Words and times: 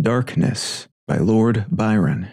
Darkness 0.00 0.86
by 1.08 1.16
Lord 1.16 1.66
Byron. 1.72 2.28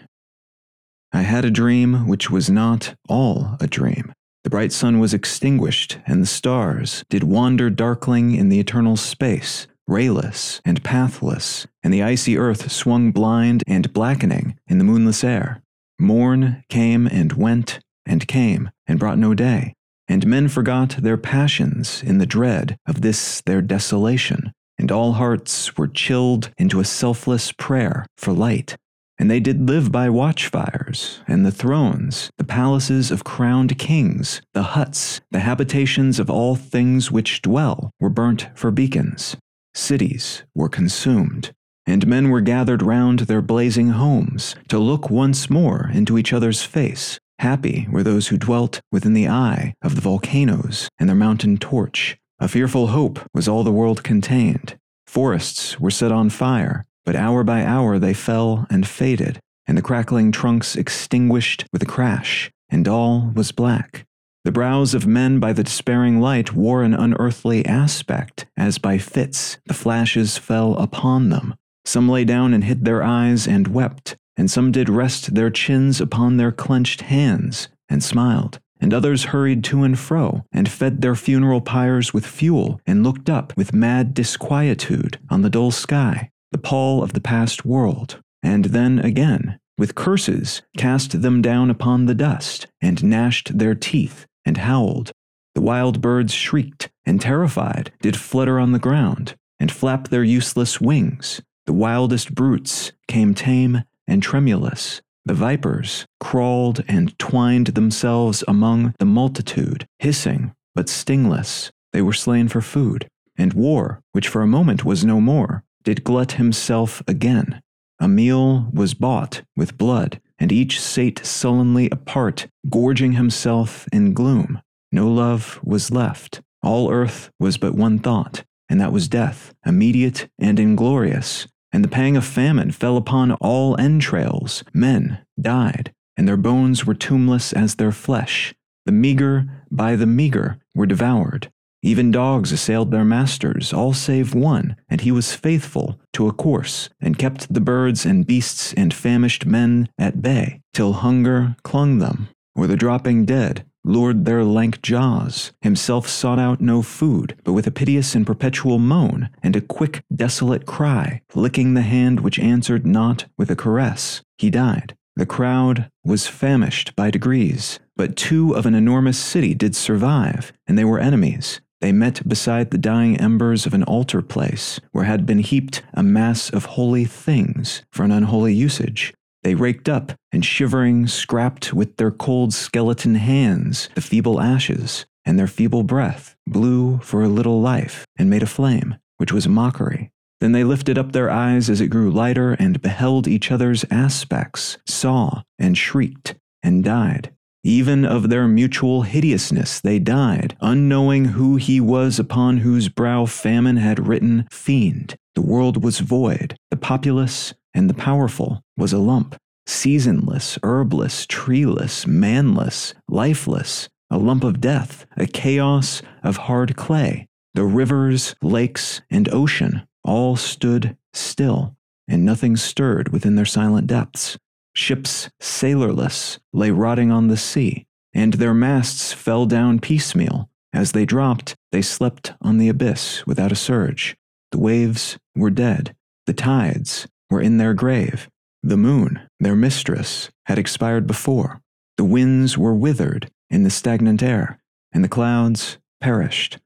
I 1.12 1.22
had 1.22 1.44
a 1.44 1.50
dream 1.50 2.06
which 2.06 2.30
was 2.30 2.48
not 2.48 2.94
all 3.08 3.56
a 3.58 3.66
dream. 3.66 4.12
The 4.44 4.50
bright 4.50 4.70
sun 4.70 5.00
was 5.00 5.12
extinguished, 5.12 5.98
and 6.06 6.22
the 6.22 6.26
stars 6.26 7.02
did 7.10 7.24
wander 7.24 7.68
darkling 7.68 8.36
in 8.36 8.50
the 8.50 8.60
eternal 8.60 8.96
space, 8.96 9.66
rayless 9.88 10.60
and 10.64 10.84
pathless, 10.84 11.66
and 11.82 11.92
the 11.92 12.04
icy 12.04 12.38
earth 12.38 12.70
swung 12.70 13.10
blind 13.10 13.64
and 13.66 13.92
blackening 13.92 14.56
in 14.68 14.78
the 14.78 14.84
moonless 14.84 15.24
air. 15.24 15.60
Morn 15.98 16.62
came 16.68 17.08
and 17.08 17.32
went 17.32 17.80
and 18.06 18.28
came 18.28 18.70
and 18.86 19.00
brought 19.00 19.18
no 19.18 19.34
day, 19.34 19.74
and 20.06 20.24
men 20.24 20.46
forgot 20.46 20.90
their 21.00 21.16
passions 21.16 22.00
in 22.00 22.18
the 22.18 22.26
dread 22.26 22.76
of 22.86 23.00
this 23.00 23.40
their 23.44 23.60
desolation 23.60 24.52
and 24.78 24.90
all 24.90 25.12
hearts 25.12 25.76
were 25.76 25.88
chilled 25.88 26.50
into 26.58 26.80
a 26.80 26.84
selfless 26.84 27.52
prayer 27.52 28.06
for 28.16 28.32
light. 28.32 28.76
And 29.18 29.30
they 29.30 29.40
did 29.40 29.66
live 29.66 29.90
by 29.90 30.10
watchfires, 30.10 31.20
and 31.26 31.44
the 31.44 31.50
thrones, 31.50 32.30
the 32.36 32.44
palaces 32.44 33.10
of 33.10 33.24
crowned 33.24 33.78
kings, 33.78 34.42
the 34.52 34.62
huts, 34.62 35.22
the 35.30 35.40
habitations 35.40 36.18
of 36.18 36.28
all 36.28 36.54
things 36.54 37.10
which 37.10 37.40
dwell, 37.40 37.92
were 37.98 38.10
burnt 38.10 38.48
for 38.54 38.70
beacons. 38.70 39.36
Cities 39.74 40.42
were 40.54 40.68
consumed, 40.68 41.52
and 41.86 42.06
men 42.06 42.28
were 42.28 42.42
gathered 42.42 42.82
round 42.82 43.20
their 43.20 43.42
blazing 43.42 43.90
homes 43.90 44.54
to 44.68 44.78
look 44.78 45.08
once 45.08 45.48
more 45.48 45.90
into 45.94 46.18
each 46.18 46.32
other's 46.32 46.62
face. 46.62 47.18
Happy 47.38 47.86
were 47.90 48.02
those 48.02 48.28
who 48.28 48.38
dwelt 48.38 48.80
within 48.90 49.12
the 49.12 49.28
eye 49.28 49.74
of 49.82 49.94
the 49.94 50.00
volcanoes 50.00 50.88
and 50.98 51.08
their 51.08 51.16
mountain 51.16 51.58
torch, 51.58 52.16
a 52.38 52.48
fearful 52.48 52.88
hope 52.88 53.18
was 53.32 53.48
all 53.48 53.64
the 53.64 53.72
world 53.72 54.02
contained. 54.02 54.78
Forests 55.06 55.80
were 55.80 55.90
set 55.90 56.12
on 56.12 56.28
fire, 56.28 56.84
but 57.04 57.16
hour 57.16 57.42
by 57.42 57.64
hour 57.64 57.98
they 57.98 58.12
fell 58.12 58.66
and 58.68 58.86
faded, 58.86 59.40
and 59.66 59.78
the 59.78 59.82
crackling 59.82 60.32
trunks 60.32 60.76
extinguished 60.76 61.64
with 61.72 61.82
a 61.82 61.86
crash, 61.86 62.50
and 62.68 62.86
all 62.86 63.32
was 63.34 63.52
black. 63.52 64.04
The 64.44 64.52
brows 64.52 64.94
of 64.94 65.06
men 65.06 65.40
by 65.40 65.52
the 65.52 65.64
despairing 65.64 66.20
light 66.20 66.52
wore 66.52 66.82
an 66.82 66.94
unearthly 66.94 67.64
aspect, 67.64 68.46
as 68.56 68.78
by 68.78 68.98
fits 68.98 69.58
the 69.66 69.74
flashes 69.74 70.36
fell 70.36 70.76
upon 70.76 71.30
them. 71.30 71.54
Some 71.84 72.08
lay 72.08 72.24
down 72.24 72.52
and 72.52 72.64
hid 72.64 72.84
their 72.84 73.02
eyes 73.02 73.48
and 73.48 73.68
wept, 73.68 74.16
and 74.36 74.50
some 74.50 74.72
did 74.72 74.88
rest 74.88 75.34
their 75.34 75.50
chins 75.50 76.00
upon 76.00 76.36
their 76.36 76.52
clenched 76.52 77.02
hands 77.02 77.68
and 77.88 78.04
smiled 78.04 78.60
and 78.80 78.92
others 78.92 79.24
hurried 79.24 79.64
to 79.64 79.82
and 79.82 79.98
fro, 79.98 80.44
and 80.52 80.68
fed 80.68 81.00
their 81.00 81.14
funeral 81.14 81.60
pyres 81.60 82.12
with 82.12 82.26
fuel, 82.26 82.80
and 82.86 83.02
looked 83.02 83.30
up 83.30 83.56
with 83.56 83.72
mad 83.72 84.14
disquietude 84.14 85.18
on 85.30 85.42
the 85.42 85.50
dull 85.50 85.70
sky, 85.70 86.30
the 86.52 86.58
pall 86.58 87.02
of 87.02 87.12
the 87.12 87.20
past 87.20 87.64
world, 87.64 88.20
and 88.42 88.66
then 88.66 88.98
again, 88.98 89.58
with 89.78 89.94
curses, 89.94 90.62
cast 90.78 91.20
them 91.20 91.42
down 91.42 91.70
upon 91.70 92.06
the 92.06 92.14
dust, 92.14 92.66
and 92.80 93.04
gnashed 93.04 93.58
their 93.58 93.74
teeth, 93.74 94.26
and 94.44 94.58
howled. 94.58 95.12
The 95.54 95.60
wild 95.60 96.00
birds 96.00 96.32
shrieked, 96.32 96.90
and 97.04 97.20
terrified, 97.20 97.92
did 98.00 98.16
flutter 98.16 98.58
on 98.58 98.72
the 98.72 98.78
ground, 98.78 99.34
and 99.58 99.70
flap 99.70 100.08
their 100.08 100.24
useless 100.24 100.80
wings. 100.80 101.40
The 101.66 101.72
wildest 101.72 102.34
brutes 102.34 102.92
came 103.08 103.34
tame 103.34 103.82
and 104.06 104.22
tremulous, 104.22 105.02
the 105.26 105.34
vipers 105.34 106.06
crawled 106.20 106.82
and 106.88 107.18
twined 107.18 107.66
themselves 107.68 108.44
among 108.46 108.94
the 108.98 109.04
multitude, 109.04 109.86
hissing, 109.98 110.54
but 110.74 110.88
stingless. 110.88 111.70
They 111.92 112.00
were 112.00 112.12
slain 112.12 112.48
for 112.48 112.60
food. 112.60 113.08
And 113.36 113.52
war, 113.52 114.00
which 114.12 114.28
for 114.28 114.40
a 114.40 114.46
moment 114.46 114.84
was 114.84 115.04
no 115.04 115.20
more, 115.20 115.64
did 115.84 116.04
glut 116.04 116.32
himself 116.32 117.02
again. 117.06 117.60
A 117.98 118.08
meal 118.08 118.68
was 118.72 118.94
bought 118.94 119.42
with 119.56 119.76
blood, 119.76 120.20
and 120.38 120.52
each 120.52 120.80
sate 120.80 121.24
sullenly 121.26 121.90
apart, 121.90 122.46
gorging 122.70 123.12
himself 123.12 123.86
in 123.92 124.14
gloom. 124.14 124.60
No 124.92 125.08
love 125.08 125.58
was 125.62 125.90
left. 125.90 126.40
All 126.62 126.90
earth 126.90 127.30
was 127.40 127.58
but 127.58 127.74
one 127.74 127.98
thought, 127.98 128.44
and 128.68 128.80
that 128.80 128.92
was 128.92 129.08
death, 129.08 129.54
immediate 129.64 130.28
and 130.38 130.60
inglorious, 130.60 131.46
and 131.76 131.84
the 131.84 131.88
pang 131.88 132.16
of 132.16 132.24
famine 132.24 132.70
fell 132.70 132.96
upon 132.96 133.32
all 133.32 133.78
entrails. 133.78 134.64
Men 134.72 135.18
died, 135.38 135.92
and 136.16 136.26
their 136.26 136.38
bones 136.38 136.86
were 136.86 136.94
tombless 136.94 137.52
as 137.52 137.74
their 137.74 137.92
flesh. 137.92 138.54
The 138.86 138.92
meager 138.92 139.44
by 139.70 139.94
the 139.94 140.06
meager 140.06 140.56
were 140.74 140.86
devoured. 140.86 141.52
Even 141.82 142.10
dogs 142.10 142.50
assailed 142.50 142.92
their 142.92 143.04
masters, 143.04 143.74
all 143.74 143.92
save 143.92 144.34
one, 144.34 144.76
and 144.88 145.02
he 145.02 145.12
was 145.12 145.34
faithful 145.34 146.00
to 146.14 146.26
a 146.26 146.32
corse, 146.32 146.88
and 146.98 147.18
kept 147.18 147.52
the 147.52 147.60
birds 147.60 148.06
and 148.06 148.26
beasts 148.26 148.72
and 148.72 148.94
famished 148.94 149.44
men 149.44 149.90
at 149.98 150.22
bay, 150.22 150.62
till 150.72 150.94
hunger 150.94 151.56
clung 151.62 151.98
them, 151.98 152.30
or 152.54 152.66
the 152.66 152.78
dropping 152.78 153.26
dead 153.26 153.66
lured 153.86 154.24
their 154.24 154.44
lank 154.44 154.82
jaws. 154.82 155.52
Himself 155.62 156.08
sought 156.08 156.38
out 156.38 156.60
no 156.60 156.82
food, 156.82 157.36
but 157.44 157.52
with 157.52 157.66
a 157.66 157.70
piteous 157.70 158.14
and 158.14 158.26
perpetual 158.26 158.78
moan, 158.78 159.30
and 159.42 159.56
a 159.56 159.60
quick, 159.60 160.02
desolate 160.14 160.66
cry, 160.66 161.22
licking 161.34 161.74
the 161.74 161.82
hand 161.82 162.20
which 162.20 162.38
answered 162.38 162.86
not 162.86 163.24
with 163.38 163.50
a 163.50 163.56
caress, 163.56 164.22
he 164.36 164.50
died. 164.50 164.96
The 165.14 165.24
crowd 165.24 165.90
was 166.04 166.26
famished 166.26 166.94
by 166.94 167.10
degrees, 167.10 167.78
but 167.96 168.16
two 168.16 168.54
of 168.54 168.66
an 168.66 168.74
enormous 168.74 169.18
city 169.18 169.54
did 169.54 169.74
survive, 169.74 170.52
and 170.66 170.76
they 170.76 170.84
were 170.84 170.98
enemies. 170.98 171.62
They 171.80 171.92
met 171.92 172.28
beside 172.28 172.70
the 172.70 172.78
dying 172.78 173.18
embers 173.18 173.64
of 173.64 173.72
an 173.72 173.82
altar 173.84 174.20
place, 174.20 174.80
where 174.92 175.04
had 175.04 175.24
been 175.24 175.38
heaped 175.38 175.82
a 175.94 176.02
mass 176.02 176.50
of 176.50 176.64
holy 176.64 177.04
things 177.04 177.82
for 177.90 178.02
an 178.02 178.12
unholy 178.12 178.52
usage, 178.52 179.14
they 179.42 179.54
raked 179.54 179.88
up 179.88 180.12
and 180.32 180.44
shivering 180.44 181.06
scrapped 181.06 181.72
with 181.72 181.96
their 181.96 182.10
cold 182.10 182.52
skeleton 182.52 183.14
hands 183.14 183.88
the 183.94 184.00
feeble 184.00 184.40
ashes, 184.40 185.06
and 185.24 185.38
their 185.38 185.46
feeble 185.46 185.82
breath 185.82 186.36
blew 186.46 186.98
for 186.98 187.22
a 187.22 187.28
little 187.28 187.60
life 187.60 188.06
and 188.18 188.30
made 188.30 188.42
a 188.42 188.46
flame, 188.46 188.96
which 189.18 189.32
was 189.32 189.46
a 189.46 189.50
mockery. 189.50 190.10
Then 190.40 190.52
they 190.52 190.64
lifted 190.64 190.98
up 190.98 191.12
their 191.12 191.30
eyes 191.30 191.70
as 191.70 191.80
it 191.80 191.88
grew 191.88 192.10
lighter 192.10 192.52
and 192.54 192.82
beheld 192.82 193.26
each 193.26 193.50
other's 193.50 193.84
aspects, 193.90 194.78
saw 194.86 195.42
and 195.58 195.76
shrieked 195.76 196.34
and 196.62 196.84
died. 196.84 197.32
Even 197.64 198.04
of 198.04 198.28
their 198.28 198.46
mutual 198.46 199.02
hideousness 199.02 199.80
they 199.80 199.98
died, 199.98 200.56
unknowing 200.60 201.24
who 201.26 201.56
he 201.56 201.80
was 201.80 202.18
upon 202.18 202.58
whose 202.58 202.88
brow 202.88 203.26
famine 203.26 203.76
had 203.76 204.06
written 204.06 204.46
fiend. 204.50 205.16
The 205.34 205.42
world 205.42 205.82
was 205.82 205.98
void, 205.98 206.56
the 206.70 206.76
populace 206.76 207.54
and 207.76 207.90
the 207.90 207.94
powerful 207.94 208.62
was 208.78 208.94
a 208.94 208.98
lump, 208.98 209.36
seasonless, 209.66 210.58
herbless, 210.62 211.26
treeless, 211.28 212.06
manless, 212.06 212.94
lifeless, 213.06 213.90
a 214.10 214.16
lump 214.16 214.42
of 214.42 214.62
death, 214.62 215.04
a 215.16 215.26
chaos 215.26 216.00
of 216.22 216.38
hard 216.38 216.74
clay. 216.74 217.28
The 217.52 217.64
rivers, 217.64 218.34
lakes, 218.42 219.02
and 219.10 219.28
ocean 219.28 219.86
all 220.02 220.36
stood 220.36 220.96
still, 221.12 221.76
and 222.08 222.24
nothing 222.24 222.56
stirred 222.56 223.10
within 223.10 223.34
their 223.34 223.44
silent 223.44 223.86
depths. 223.86 224.38
Ships 224.74 225.28
sailorless 225.38 226.38
lay 226.54 226.70
rotting 226.70 227.10
on 227.10 227.28
the 227.28 227.36
sea, 227.36 227.86
and 228.14 228.34
their 228.34 228.54
masts 228.54 229.12
fell 229.12 229.44
down 229.44 229.80
piecemeal. 229.80 230.48
As 230.72 230.92
they 230.92 231.04
dropped, 231.04 231.54
they 231.72 231.82
slept 231.82 232.32
on 232.40 232.56
the 232.56 232.70
abyss 232.70 233.26
without 233.26 233.52
a 233.52 233.56
surge. 233.56 234.16
The 234.50 234.58
waves 234.58 235.18
were 235.34 235.50
dead. 235.50 235.94
The 236.26 236.34
tides 236.34 237.06
were 237.30 237.40
in 237.40 237.58
their 237.58 237.74
grave. 237.74 238.28
The 238.62 238.76
moon, 238.76 239.20
their 239.38 239.56
mistress, 239.56 240.30
had 240.46 240.58
expired 240.58 241.06
before. 241.06 241.60
The 241.96 242.04
winds 242.04 242.58
were 242.58 242.74
withered 242.74 243.30
in 243.50 243.62
the 243.62 243.70
stagnant 243.70 244.22
air, 244.22 244.58
and 244.92 245.04
the 245.04 245.08
clouds 245.08 245.78
perished. 246.00 246.58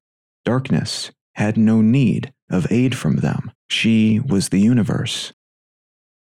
Darkness 0.44 1.12
had 1.34 1.56
no 1.56 1.80
need 1.80 2.32
of 2.50 2.70
aid 2.70 2.94
from 2.94 3.16
them. 3.16 3.52
She 3.68 4.18
was 4.20 4.48
the 4.48 4.60
universe. 4.60 5.32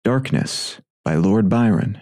Darkness 0.04 0.82
by 1.04 1.16
Lord 1.16 1.50
Byron. 1.50 2.02